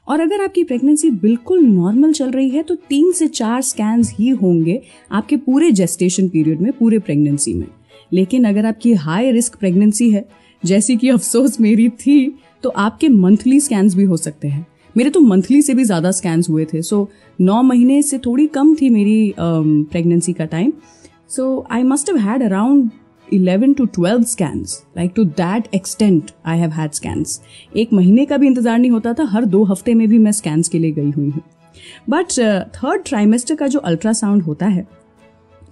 और 0.08 0.20
अगर 0.20 0.42
आपकी 0.44 0.64
प्रेगनेंसी 0.64 1.10
बिल्कुल 1.12 1.60
नॉर्मल 1.60 2.12
चल 2.12 2.30
रही 2.30 2.48
है 2.50 2.62
तो 2.62 2.74
तीन 2.88 3.12
से 3.12 3.28
चार 3.28 3.62
स्कैन्स 3.62 4.12
ही 4.14 4.28
होंगे 4.32 4.80
आपके 5.10 5.36
पूरे 5.38 5.70
जेस्टेशन 5.72 6.28
पीरियड 6.28 6.60
में, 6.60 6.72
पूरे 6.72 6.98
प्रेगनेंसी 6.98 7.54
में। 7.54 7.66
लेकिन 8.12 8.44
अगर 8.44 8.66
आपकी 8.66 8.92
हाई 8.94 9.30
रिस्क 9.32 9.56
प्रेगनेंसी 9.58 10.10
है, 10.10 10.24
जैसी 10.62 10.96
कि 10.96 11.08
अफसोस 11.08 11.60
मेरी 11.60 11.88
थी 11.88 12.34
तो 12.64 12.68
आपके 12.70 13.08
मंथली 13.08 13.60
स्कैन्स 13.60 13.94
भी 13.94 14.04
हो 14.04 14.16
सकते 14.16 14.48
हैं। 14.48 14.66
मेरे 14.96 15.10
तो 15.10 15.20
मंथली 15.20 15.60
से 15.62 15.74
भी 15.74 15.84
ज़्यादा 15.84 16.10
स्कैन्स 16.10 16.48
हुए 16.50 16.64
थे 16.64 16.82
सो 16.82 17.08
नौ 17.38 17.62
महीने 17.62 18.00
से 18.02 18.18
थोड़ी 18.18 18.46
कम 18.48 18.74
थी 18.74 18.90
मेरी 18.90 19.34
प्रेगनेंसी 19.38 20.32
का 20.32 20.44
time 20.46 20.72
so 21.30 21.66
I 21.70 21.82
must 21.82 22.10
have 22.10 22.18
had 22.20 22.42
around 22.42 22.90
11 23.28 23.74
to 23.76 23.86
12 23.96 24.24
scans 24.24 24.82
like 24.96 25.12
to 25.16 25.24
that 25.24 25.68
extent 25.74 26.30
I 26.46 26.58
have 26.58 26.70
had 26.70 26.92
scans 26.92 27.40
एक 27.76 27.92
महीने 27.92 28.24
का 28.26 28.36
भी 28.36 28.46
इंतज़ार 28.46 28.78
नहीं 28.78 28.90
होता 28.90 29.12
था, 29.12 29.24
हर 29.24 29.44
दो 29.44 29.62
हफ़्ते 29.64 29.94
में 29.94 30.06
भी 30.08 30.18
मैं 30.18 30.32
स्कैन्स 30.32 30.68
के 30.68 30.78
लिए 30.78 30.92
गई 30.92 31.10
हुई 31.10 31.28
हूँ। 31.28 31.42
बट 32.10 32.32
थर्ड 32.74 33.02
ट्राइमेस्टर 33.04 33.54
का 33.54 33.66
जो 33.66 33.78
अल्ट्रासाउंड 33.80 34.42
होता 34.42 34.66
है, 34.66 34.86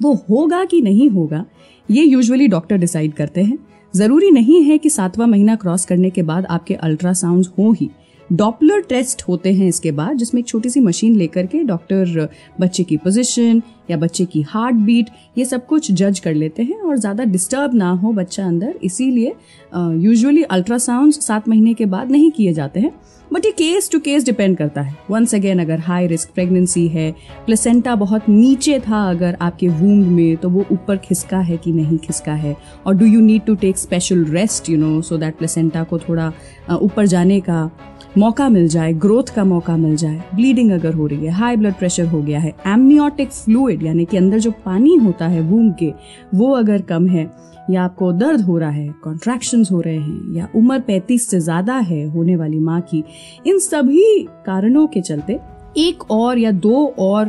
वो 0.01 0.15
होगा 0.31 0.65
कि 0.65 0.81
नहीं 0.83 1.09
होगा, 1.11 1.45
ये 1.89 2.05
यूजुअली 2.05 2.49
डॉक्टर 2.49 2.77
डिसाइड 2.77 3.15
करते 3.15 3.43
हैं। 3.43 3.59
ज़रूरी 3.95 4.31
नहीं 4.31 4.63
है 4.65 4.79
कि 4.79 4.91
सातवां 4.91 5.29
महीना 5.29 5.55
क्रॉस 5.57 5.85
करने 5.85 6.11
के 6.11 6.23
बाद 6.23 6.47
आपके 6.47 6.75
अल्ट्रासाउंड 6.77 7.47
हो 7.59 7.73
ही। 7.73 7.91
डॉपलर 8.31 8.81
टेस्ट 8.81 9.23
होते 9.23 9.53
हैं 9.53 9.67
इसके 9.69 9.91
बाद, 9.93 10.17
जिसमें 10.17 10.41
एक 10.41 10.47
छोटी 10.47 10.71
सी 10.71 10.81
मशीन 10.81 11.17
लेकर 11.17 11.47
के 11.47 11.63
डॉक्टर 11.65 12.29
बच्चे 12.61 12.85
की 12.85 12.97
पोजीशन 12.97 13.63
या 13.91 13.97
बच्चे 13.97 14.25
की 14.25 14.43
हार्ट 14.49 14.77
बीट 14.77 15.11
ये 15.39 15.45
सब 15.45 15.67
कुछ 15.67 15.91
जज 15.93 16.19
कर 16.19 16.35
लेते 16.35 16.63
हैं 16.63 16.81
और 16.81 16.97
ज़्यादा 16.97 17.25
डिस्टर्ब 17.27 17.75
ना 17.75 17.91
हो 17.93 18.13
बच्चा 18.13 18.47
अंदर। 18.47 18.75
इसीलिए 18.83 19.35
यूजुअली 19.75 20.43
अल्ट्रासाउंड 20.45 21.13
सात 21.13 21.49
महीने 21.49 21.75
के 21.75 21.87
बाद 21.87 22.11
नहीं 22.11 22.31
किए 22.31 22.53
जाते 22.53 22.81
हैं। 22.81 22.93
बट 23.31 23.45
ये 23.47 23.51
केस 23.53 23.89
टू 23.91 23.99
केस 24.01 24.25
डिपेंड 24.25 24.57
करता 24.57 24.81
है। 24.81 24.97
वंस 25.11 25.35
अगेन 25.35 25.61
अगर 25.61 25.79
हाई 25.81 26.07
रिस्क 26.07 26.31
प्रेगनेंसी 26.35 26.87
है 26.89 27.11
प्लेसेंटा 27.47 27.95
बहुत 27.97 28.29
नीचे 28.29 28.79
था 28.81 29.03
अगर 29.11 29.37
आपके 29.41 29.69
वूम्ब 29.69 30.07
में 30.07 30.37
तो 30.37 30.49
वो 30.51 30.65
ऊपर 30.73 30.97
खिसका 30.99 31.39
है 31.41 31.57
कि 31.57 31.73
नहीं 31.73 31.99
खिसका 31.99 32.33
है। 32.35 32.57
और 32.87 32.97
do 32.97 33.07
you 33.07 33.21
need 33.21 33.45
to 33.47 33.55
take 33.55 33.79
special 33.79 34.25
rest 34.27 34.69
you 34.71 34.77
know 34.79 35.01
so 35.03 35.17
that 35.19 35.39
placenta 35.39 35.85
को 35.85 35.99
थोड़ा 35.99 36.33
ऊपर 36.73 37.07
जाने 37.07 37.41
का 37.41 37.71
मौका 38.19 38.49
मिल 38.49 38.67
जाए 38.69 38.93
ग्रोथ 38.95 39.35
का 39.35 39.45
मौका 39.45 39.77
मिल 39.77 39.97
जाए। 39.97 40.23
ब्लीडिंग 40.35 40.71
अगर 40.73 40.95
हो 40.95 41.07
रही 41.07 41.27
है 41.27 41.33
हाई 41.33 41.57
ब्लड 41.57 41.75
प्रेशर 41.75 42.07
हो 42.07 42.21
गया 42.23 42.41
है 42.41 42.53
एमनियोटिक 42.67 43.31
फ्लूड 43.31 43.72
यानी 43.75 44.05
कि 44.05 44.17
अंदर 44.17 44.39
जो 44.39 44.51
पानी 44.65 44.95
होता 44.97 45.27
है 45.27 45.41
वूम 45.43 45.71
के, 45.73 45.93
वो 46.35 46.53
अगर 46.55 46.83
कम 46.83 47.09
है 47.09 47.31
या 47.71 47.83
आपको 47.85 48.13
दर्द 48.13 48.41
हो 48.41 48.59
रहा 48.59 48.71
है 48.71 48.89
कॉन्ट्रैक्शन 49.05 49.65
हो 49.73 49.81
रहे 49.81 49.97
हैं, 49.97 50.35
या 50.35 50.49
उम्र 50.57 50.79
35 50.81 51.29
से 51.29 51.41
ज़्यादा 51.41 51.75
है 51.75 52.05
होने 52.05 52.37
वाली 52.37 52.59
माँ 52.59 52.81
की, 52.81 53.05
इन 53.47 53.59
सभी 53.59 54.23
कारणों 54.47 54.87
के 54.87 55.01
चलते 55.01 55.39
एक 55.79 56.11
और 56.11 56.39
या 56.39 56.51
दो 56.53 56.87
और 56.99 57.27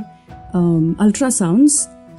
अल्ट्रासाउंड 1.01 1.69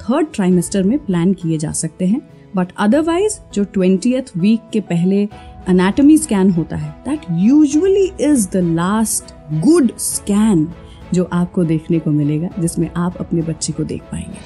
थर्ड 0.01 0.27
ट्राइमेस्टर 0.33 0.83
में 0.83 0.97
प्लान 0.99 1.33
किए 1.33 1.57
जा 1.57 1.71
सकते 1.73 2.05
हैं। 2.05 2.21
बट 2.55 2.67
अदरवाइज़ 2.77 3.39
जो 3.53 3.63
ट्वेंटी 3.63 4.15
वीक 4.37 4.69
के 4.73 4.79
पहले 4.81 5.27
अनाटमी 5.67 6.17
स्कैन 6.17 6.49
होता 6.51 6.75
है 6.75 6.89
that 7.05 7.25
usually 7.39 8.05
is 8.21 8.47
the 8.49 8.57
last 8.75 9.33
good 9.53 9.97
scan 9.97 10.67
जो 11.13 11.23
आपको 11.23 11.63
देखने 11.63 11.99
को 11.99 12.11
मिलेगा, 12.11 12.49
जिसमें 12.59 12.89
आप 12.95 13.17
अपने 13.17 13.41
बच्चे 13.41 13.73
को 13.73 13.83
देख 13.83 14.01
पाएँगे। 14.01 14.37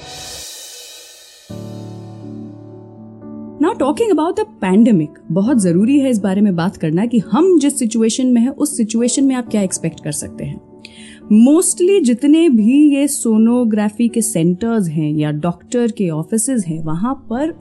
Now 3.62 3.74
talking 3.74 4.10
about 4.10 4.40
the 4.40 4.40
pandemic 4.40 5.10
बहुत 5.32 5.58
ज़रूरी 5.58 6.00
है 6.00 6.10
इस 6.10 6.18
बारे 6.18 6.40
में 6.40 6.56
बात 6.56 6.76
करना 6.76 7.06
कि 7.06 7.18
हम 7.18 7.58
जिस 7.58 7.78
सिचुएशन 7.78 8.26
में 8.26 8.42
है, 8.42 8.48
उस 8.48 8.76
सिचुएशन 8.76 9.24
में 9.24 9.36
आप 9.36 9.48
क्या 9.48 9.62
एक्सपेक्ट 9.62 10.04
कर 10.04 10.12
सकते 10.12 10.44
हैं। 10.44 10.60
मोस्टली 11.32 12.00
जितने 12.00 12.48
भी 12.48 12.96
ये 12.96 13.08
सोनोग्राफी 13.08 14.08
के 14.08 14.22
सेंटर्स 14.22 14.88
हैं 14.88 15.12
या 15.12 15.30
डॉक्टर 15.30 15.90
के 15.90 16.10
ऑफ़िस 16.10 16.64
हैं, 16.66 16.82
वहाँ 16.84 17.14
पर 17.32 17.58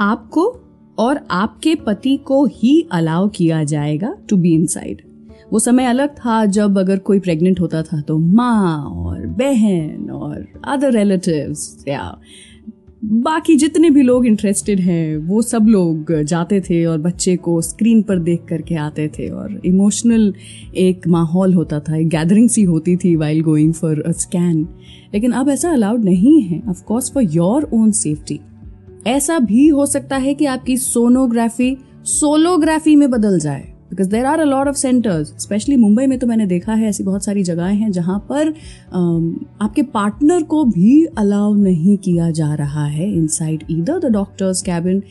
आपको 0.00 0.62
और 0.98 1.20
आपके 1.30 1.74
पति 1.74 2.16
को 2.16 2.44
ही 2.46 2.88
अलाउ 2.92 3.28
किया 3.28 3.64
जाएगा 3.64 4.16
टू 4.28 4.36
बी 4.36 4.54
इनसाइड 4.54 5.05
वो 5.52 5.58
समय 5.58 5.84
अलग 5.84 6.14
था 6.16 6.44
जब 6.46 6.78
अगर 6.78 6.98
कोई 6.98 7.20
प्रेग्नेंट 7.20 7.60
होता 7.60 7.82
था 7.82 8.00
तो 8.00 8.18
माँ 8.18 8.84
और 8.84 9.26
बहन 9.26 10.10
और 10.10 10.46
अदर 10.64 10.92
रिलेटिव्स 10.92 11.84
या 11.88 12.18
बाकी 13.04 13.54
जितने 13.56 13.90
भी 13.90 14.02
लोग 14.02 14.26
इंटरेस्टेड 14.26 14.80
हैं, 14.80 15.16
वो 15.16 15.42
सब 15.42 15.66
लोग 15.68 16.12
जाते 16.22 16.60
थे 16.60 16.84
और 16.84 16.98
बच्चे 16.98 17.36
को 17.36 17.60
स्क्रीन 17.62 18.02
पर 18.02 18.18
देख 18.18 18.44
करके 18.48 18.74
आते 18.74 19.06
थे 19.08 19.28
और 19.28 19.60
इमोशनल 19.66 20.34
एक 20.76 21.06
माहौल 21.08 21.54
होता 21.54 21.80
था, 21.80 21.96
एक 21.96 22.08
गैदरिंग 22.08 22.48
सी 22.48 22.62
होती 22.62 22.96
थी 22.96 23.16
while 23.16 23.42
going 23.42 23.72
for 23.74 24.02
a 24.02 24.12
scan 24.12 24.68
लेकिन 25.14 25.32
अब 25.32 25.48
ऐसा 25.48 25.70
अलाउड 25.70 26.04
नहीं 26.04 26.40
है 26.42 26.62
of 26.68 26.82
course 26.84 27.12
for 27.12 27.22
your 27.22 27.68
own 27.74 27.90
safety 27.90 28.40
ऐसा 29.06 29.38
भी 29.38 29.68
हो 29.68 29.86
सकता 29.86 30.16
है 30.16 30.34
कि 30.34 30.46
आपकी 30.46 30.76
सोनोग्राफी 30.76 31.76
सोलोग्राफी 32.04 32.96
में 32.96 33.10
बदल 33.10 33.38
जाए। 33.38 33.75
Because 33.90 34.08
there 34.10 34.24
are 34.24 34.40
a 34.40 34.44
lot 34.44 34.68
of 34.68 34.76
centres 34.76 35.32
specially 35.38 35.76
Mumbai 35.76 36.06
में 36.06 36.18
तो 36.18 36.26
मैंने 36.26 36.46
देखा 36.46 36.74
है 36.74 36.88
ऐसी 36.88 37.04
बहुत 37.04 37.24
सारी 37.24 37.42
जगहें 37.42 37.74
हैं 37.74 37.90
जहाँ 37.92 38.18
पर 38.28 38.48
आपके 39.62 39.82
पार्टनर 39.82 40.42
को 40.42 40.64
भी 40.64 41.04
अलाउ 41.18 41.54
नहीं 41.54 41.96
किया 41.98 42.30
जा 42.30 42.54
रहा 42.54 42.84
है 42.86 43.12
inside 43.26 43.64
either 43.70 43.98
the 43.98 44.12
doctors 44.12 44.62
cabin 44.62 45.02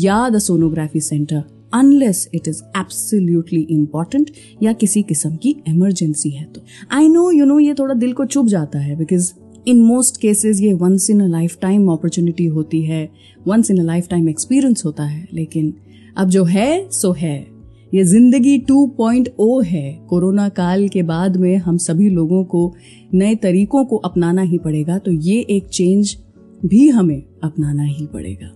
या 0.00 0.28
the 0.28 0.38
sonography 0.38 1.00
centre 1.00 1.42
unless 1.74 2.28
it 2.34 2.48
is 2.48 2.62
absolutely 2.78 3.60
important 3.70 4.30
या 4.62 4.72
किसी 4.72 5.02
किस्म 5.02 5.36
की 5.36 5.56
इमरजेंसी 5.68 6.30
है 6.30 6.44
तो। 6.44 6.60
आई 6.92 7.08
नो 7.08 7.30
यू 7.30 7.44
नो 7.44 7.58
ये 7.58 7.74
थोड़ा 7.74 7.94
दिल 7.94 8.12
को 8.12 8.24
चुप 8.26 8.46
जाता 8.46 8.78
है 8.78 8.96
बिकॉज़ 8.96 9.32
इन 9.66 9.82
मोस्ट 9.84 10.20
केसेस 10.20 10.60
ये 10.60 10.72
once 10.74 11.08
in 11.10 11.20
a 11.20 11.26
lifetime 11.60 11.88
opportunity 11.88 12.46
होती 12.46 12.82
है 12.82 13.08
once 13.48 13.70
in 13.70 13.78
a 13.78 13.84
lifetime 14.08 14.28
experience 14.28 14.84
होता 14.84 15.04
है, 15.04 15.26
लेकिन 15.32 15.74
अब 16.16 16.28
जो 16.28 16.44
है, 16.44 16.88
सो 16.90 17.12
है। 17.12 17.53
ये 17.94 18.04
ज़िंदगी 18.04 18.58
2.0 18.70 19.64
है। 19.64 19.92
कोरोना 20.08 20.48
काल 20.48 20.86
के 20.88 21.02
बाद 21.02 21.36
में 21.36 21.56
हम 21.56 21.76
सभी 21.78 22.08
लोगों 22.10 22.44
को 22.44 22.72
नए 23.14 23.34
तरीकों 23.34 23.84
को 23.84 23.96
अपनाना 23.96 24.42
ही 24.42 24.58
पड़ेगा 24.58 24.98
तो 24.98 25.12
ये 25.12 25.38
एक 25.50 25.66
चेंज 25.66 26.16
भी 26.66 26.88
हमें 26.88 27.22
अपनाना 27.44 27.82
ही 27.82 28.06
पड़ेगा। 28.06 28.50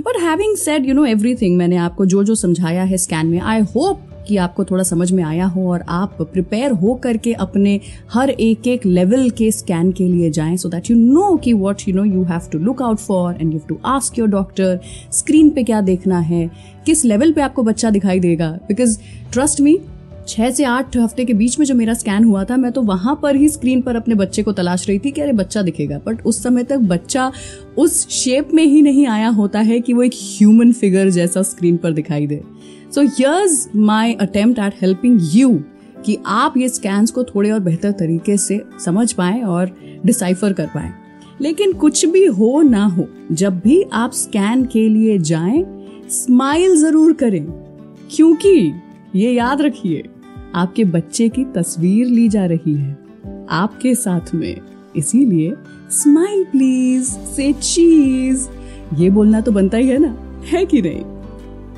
But 0.00 0.20
having 0.22 0.56
said 0.56 0.86
you 0.86 0.94
know 0.94 1.04
everything 1.04 1.56
मैंने 1.56 1.76
आपको 1.76 2.06
जो 2.06 2.24
जो 2.24 2.34
समझाया 2.34 2.82
है 2.82 2.96
स्कैन 2.96 3.26
में 3.26 3.40
आई 3.40 3.60
होप 3.74 4.06
कि 4.30 4.36
आपको 4.38 4.64
थोड़ा 4.64 4.84
समझ 4.84 5.10
में 5.12 5.22
आया 5.24 5.46
हो 5.46 5.68
और 5.72 5.84
आप 5.88 6.22
प्रिपेयर 6.22 6.72
हो 6.72 6.94
करके 7.04 7.32
अपने 7.44 7.78
हर 8.12 8.30
एक 8.30 8.66
एक 8.68 8.86
लेवल 8.86 9.28
के 9.38 9.50
स्कैन 9.52 9.92
के 9.92 10.08
लिए 10.08 10.30
जाएँ 10.30 10.56
सो 10.56 10.68
दैट 10.68 10.90
यू 10.90 10.96
नो 10.96 11.36
कि 11.36 11.52
what 11.54 11.88
you 11.88 11.94
know 11.94 12.04
you 12.04 12.24
have 12.24 12.48
to 12.52 12.58
look 12.58 12.82
out 12.82 12.98
for 12.98 13.34
and 13.34 13.42
you 13.42 13.50
have 13.50 13.68
to 13.68 13.78
ask 13.88 14.18
your 14.18 14.28
doctor 14.30 14.80
screen 15.12 15.50
पे 15.50 15.62
क्या 15.62 15.80
देखना 15.82 16.18
है, 16.20 16.50
किस 16.86 17.04
लेवल 17.04 17.32
पे 17.32 17.40
आपको 17.40 17.62
बच्चा 17.62 17.90
दिखाई 17.90 18.20
देगा? 18.20 18.50
बिकॉज़ 18.68 18.98
ट्रस्ट 19.32 19.60
मी 19.60 19.78
छह 20.28 20.50
से 20.50 20.64
आठ 20.64 20.96
हफ़्ते 20.96 21.24
के 21.24 21.34
बीच 21.34 21.58
में 21.58 21.64
जो 21.66 21.74
मेरा 21.74 21.94
स्कैन 21.94 22.24
हुआ 22.24 22.42
था, 22.44 22.56
मैं 22.56 22.70
तो 22.72 22.82
वहाँ 22.82 23.18
पर 23.22 23.36
ही 23.36 23.48
स्क्रीन 23.48 23.80
पर 23.82 23.96
अपने 23.96 24.14
बच्चे 24.14 24.42
को 24.42 24.52
तलाश 24.52 24.86
रही 24.88 24.98
थी 24.98 25.10
कि 25.10 25.20
अरे 25.20 25.32
बच्चा 25.32 25.62
दिखेगा। 25.62 25.98
बट 26.06 26.22
उस 26.22 26.42
समय 26.42 26.64
तक 26.64 26.78
बच्चा 26.88 27.30
उस 27.78 28.08
शेप 28.10 28.52
में 28.54 28.64
ही 28.64 28.82
नहीं 28.82 29.06
आया 29.06 29.28
होता 29.28 29.60
है 29.60 29.80
कि 29.80 29.92
वो 29.92 30.02
एक 30.02 30.14
ह्यूमन 30.14 30.72
फिगर 30.72 31.10
जैसा 31.10 31.42
स्क्रीन 31.42 31.76
पर 31.76 31.92
दिखाई 31.92 32.26
दे। 32.26 32.42
So 32.94 33.02
here's 33.02 33.68
my 33.76 34.14
attempt 34.14 34.58
at 34.58 34.72
helping 34.82 35.20
you 35.34 35.60
कि 36.04 36.18
आप 36.26 36.56
ये 36.56 36.68
स्कैन्स 36.68 37.10
को 37.10 37.24
थोड़े 37.24 37.50
और 37.50 37.60
बेहतर 37.60 37.92
तरीके 37.92 38.36
से 38.36 38.64
समझ 38.84 39.12
पाए 39.12 39.40
और 39.40 39.76
डिसाइफर 40.06 40.52
कर 40.52 40.66
पाए। 40.66 40.92
लेकिन 41.40 41.72
कुछ 41.72 42.06
भी 42.06 42.26
हो 42.26 42.62
ना 42.62 42.84
हो, 42.84 43.08
जब 43.32 43.58
भी 43.58 43.82
आप 43.92 44.12
स्कैन 44.12 44.64
के 44.64 44.88
लिए 44.88 45.18
जाएँ 45.18 45.86
स्माइल 46.10 46.76
ज़रूर 46.76 47.12
करें। 47.12 47.44
क्योंकि 48.16 48.72
ये 49.14 49.32
याद 49.32 49.62
रखिए, 49.62 50.04
आपके 50.54 50.84
बच्चे 50.84 51.28
की 51.28 51.44
तस्वीर 51.44 52.06
ली 52.06 52.28
जा 52.28 52.46
रही 52.46 52.74
है। 52.74 52.98
आपके 53.50 53.94
साथ 53.94 54.34
में। 54.34 54.60
इसीलिए 54.96 55.54
स्माइल 55.90 56.44
प्लीज़ 56.44 57.10
से 57.10 57.52
चीज़ 57.52 58.48
ये 58.94 59.10
बोलना 59.10 59.40
तो 59.40 59.52
बनता 59.52 59.78
ही 59.78 59.88
है 59.88 59.98
ना, 59.98 60.42
है 60.46 60.66
कि 60.66 60.82
नहीं? 60.82 61.19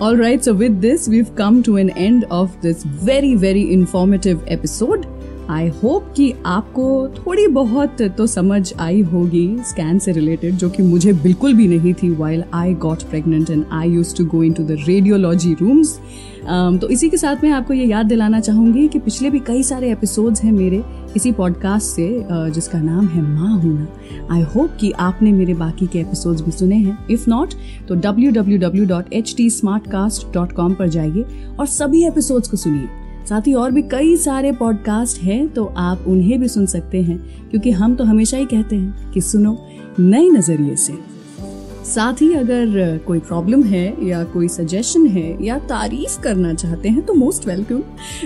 All 0.02 0.16
right, 0.16 0.42
so 0.42 0.52
with 0.52 0.80
this, 0.80 1.06
we've 1.06 1.32
come 1.37 1.62
to 1.62 1.76
an 1.76 1.90
end 1.90 2.25
of 2.28 2.61
this 2.61 2.82
very, 2.82 3.37
very 3.37 3.73
informative 3.73 4.42
episode. 4.49 5.06
I 5.52 5.68
hope 5.68 6.14
कि 6.16 6.35
आपको 6.47 7.09
थोड़ी 7.09 7.47
बहुत 7.47 8.02
तो 8.02 8.26
समझ 8.26 8.73
आई 8.78 9.02
होगी 9.02 9.59
स्कैन 9.61 9.99
से 9.99 10.12
रिलेटेड 10.12 10.54
जो 10.54 10.71
कि 10.71 10.82
मुझे 10.82 11.12
बिल्कुल 11.12 11.54
भी 11.54 11.68
नहीं 11.68 11.94
थी 11.94 12.11
while 12.11 12.44
I 12.54 12.75
got 12.75 13.02
pregnant 13.02 13.50
and 13.50 13.64
I 13.73 13.90
used 13.90 14.16
to 14.16 14.25
go 14.25 14.42
into 14.52 14.62
the 14.62 14.71
radiology 14.71 15.52
rooms 15.52 16.00
तो 16.80 16.88
इसी 16.88 17.09
के 17.09 17.16
साथ 17.16 17.37
मैं 17.44 17.50
आपको 17.50 17.75
ये 17.75 17.85
याद 17.85 18.06
दिलाना 18.06 18.40
चाहूँगी 18.40 18.88
कि 18.88 18.99
पिछले 18.99 19.30
भी 19.30 19.38
कई 19.38 19.62
सारे 19.62 19.92
एपिसोड्स 19.92 20.44
हैं 20.44 20.52
मेरे 20.52 20.85
इसी 21.16 21.32
पॉडकास्ट 21.32 21.87
से 21.87 22.26
जिसका 22.30 22.82
नाम 22.82 23.06
है 23.06 23.23
माँ 23.23 23.62
होना 23.62 23.88
आई 24.30 24.42
होप 24.42 24.71
कि 24.80 24.90
आपने 24.90 25.32
मेरे 25.32 25.54
बाकी 25.54 25.87
के 25.87 25.99
एपिसोड्स 25.99 26.40
भी 26.40 26.50
सुने 26.50 26.76
हैं। 26.76 27.06
इफ़ 27.11 27.30
नॉट 27.30 27.49
तो 27.88 27.97
www.htsmartcast.com 27.97 30.75
पर 30.75 30.88
जाइए 30.88 31.25
और 31.61 31.66
सभी 31.66 32.04
एपिसोड्स 32.04 32.49
को 32.49 32.56
सुनिए। 32.56 33.01
साथ 33.29 33.47
ही 33.47 33.55
और 33.55 33.71
भी 33.71 33.83
कई 33.83 34.17
सारे 34.17 34.52
पॉडकास्ट 34.52 35.23
हैं 35.23 35.49
तो 35.49 35.64
आप 35.64 36.05
उन्हें 36.07 36.41
भी 36.41 36.49
सुन 36.49 36.67
सकते 36.67 37.02
हैं, 37.02 37.19
क्योंकि 37.50 37.71
हम 37.71 37.95
तो 37.95 38.05
हमेशा 38.05 38.37
ही 38.37 38.45
कहते 38.45 38.76
हैं 38.76 39.11
कि 39.12 39.21
सुनो 39.21 39.59
नए 40.00 40.29
नज़रिए 40.31 40.76
से। 40.76 40.99
साथ 41.85 42.21
ही 42.23 42.33
अगर 42.35 42.99
कोई 43.07 43.19
प्रॉब्लम 43.19 43.62
है 43.62 44.07
या 44.09 44.23
कोई 44.25 44.49
सजेशन 44.49 45.07
है 45.07 45.45
या 45.45 45.59
तारीफ़ 45.69 46.21
करना 46.23 46.52
चाहते 46.55 46.88
हैं 46.88 47.02
तो 47.02 47.14
मोस्ट 47.14 47.47
वेलकम 47.49 47.83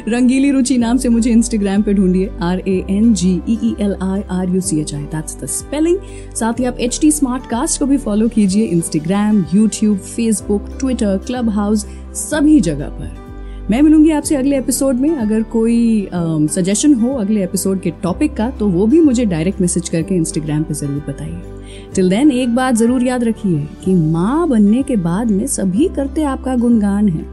रंगीली 0.09 0.51
रुचि 0.51 0.77
नाम 0.79 0.97
से 0.97 1.09
मुझे 1.09 1.31
इंस्टाग्राम 1.31 1.83
पे 1.83 1.95
ढूंढिए 1.95 2.31
R 2.43 2.59
A 2.59 2.77
N 2.91 3.13
G 3.15 3.33
E 3.49 3.75
L 3.81 3.97
I 4.03 4.23
R 4.31 4.55
U 4.55 4.61
C 4.61 4.81
H 4.81 4.95
I 4.95 5.03
that's 5.05 5.41
the 5.43 5.47
spelling 5.47 5.99
साथ 6.35 6.61
ही 6.61 6.65
आप 6.65 6.79
एच 6.79 6.99
टी 7.03 7.11
स्मार्ट 7.11 7.51
कास्ट 7.51 7.79
को 7.79 7.87
भी 7.87 7.99
फॉलो 7.99 8.29
कीजिए 8.29 8.65
Instagram 8.65 9.45
YouTube 9.55 9.99
Facebook 9.99 10.77
Twitter 10.81 11.19
clubhouse 11.51 11.87
सभी 12.15 12.61
जगह 12.61 12.89
पर। 12.91 13.26
मैं 13.71 13.81
मिलूँगी 13.83 14.11
आपसे 14.11 14.37
अगले 14.37 14.59
एपिसोड 14.59 14.97
में। 14.97 15.11
अगर 15.11 15.43
कोई 15.43 16.09
सजेशन 16.15 16.93
हो 16.95 17.15
अगले 17.15 17.43
एपिसोड 17.45 17.81
के 17.83 17.91
टॉपिक 18.03 18.35
का 18.35 18.49
तो 18.51 18.69
वो 18.69 18.87
भी 18.87 19.01
मुझे 19.01 19.25
डायरेक्ट 19.25 19.61
मैसेज 19.61 19.89
करके 19.89 20.15
इंस्टाग्राम 20.15 20.63
पे 20.63 20.75
ज़रूर 20.75 21.03
बताइए। 21.09 21.41
टिल 21.95 22.11
देन 22.11 22.31
एक 22.31 22.55
बात 22.55 22.75
ज़रूर 22.75 23.05
याद 23.05 23.25
रखिए 23.25 23.67
कि 23.85 23.95
माँ 23.95 24.49
बनने 24.49 24.83
के 24.83 24.97
बाद 24.99 25.31
में 25.31 25.47
सभी 25.47 25.89
करते 25.97 26.23
आपका 26.25 26.55
गुणगान 26.57 27.09
है। 27.09 27.25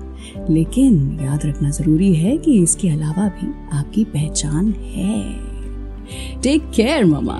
लेकिन 0.50 1.20
याद 1.22 1.46
रखना 1.46 1.70
ज़रूरी 1.70 2.14
है 2.16 2.38
कि 2.38 2.58
इसके 2.64 2.90
अलावा 2.90 3.28
भी 3.32 3.54
आपकी 3.78 4.04
पहचान 4.06 4.74
है। 4.88 5.22
टेक 6.44 6.70
केयर 6.76 7.06
मामा 7.06 7.40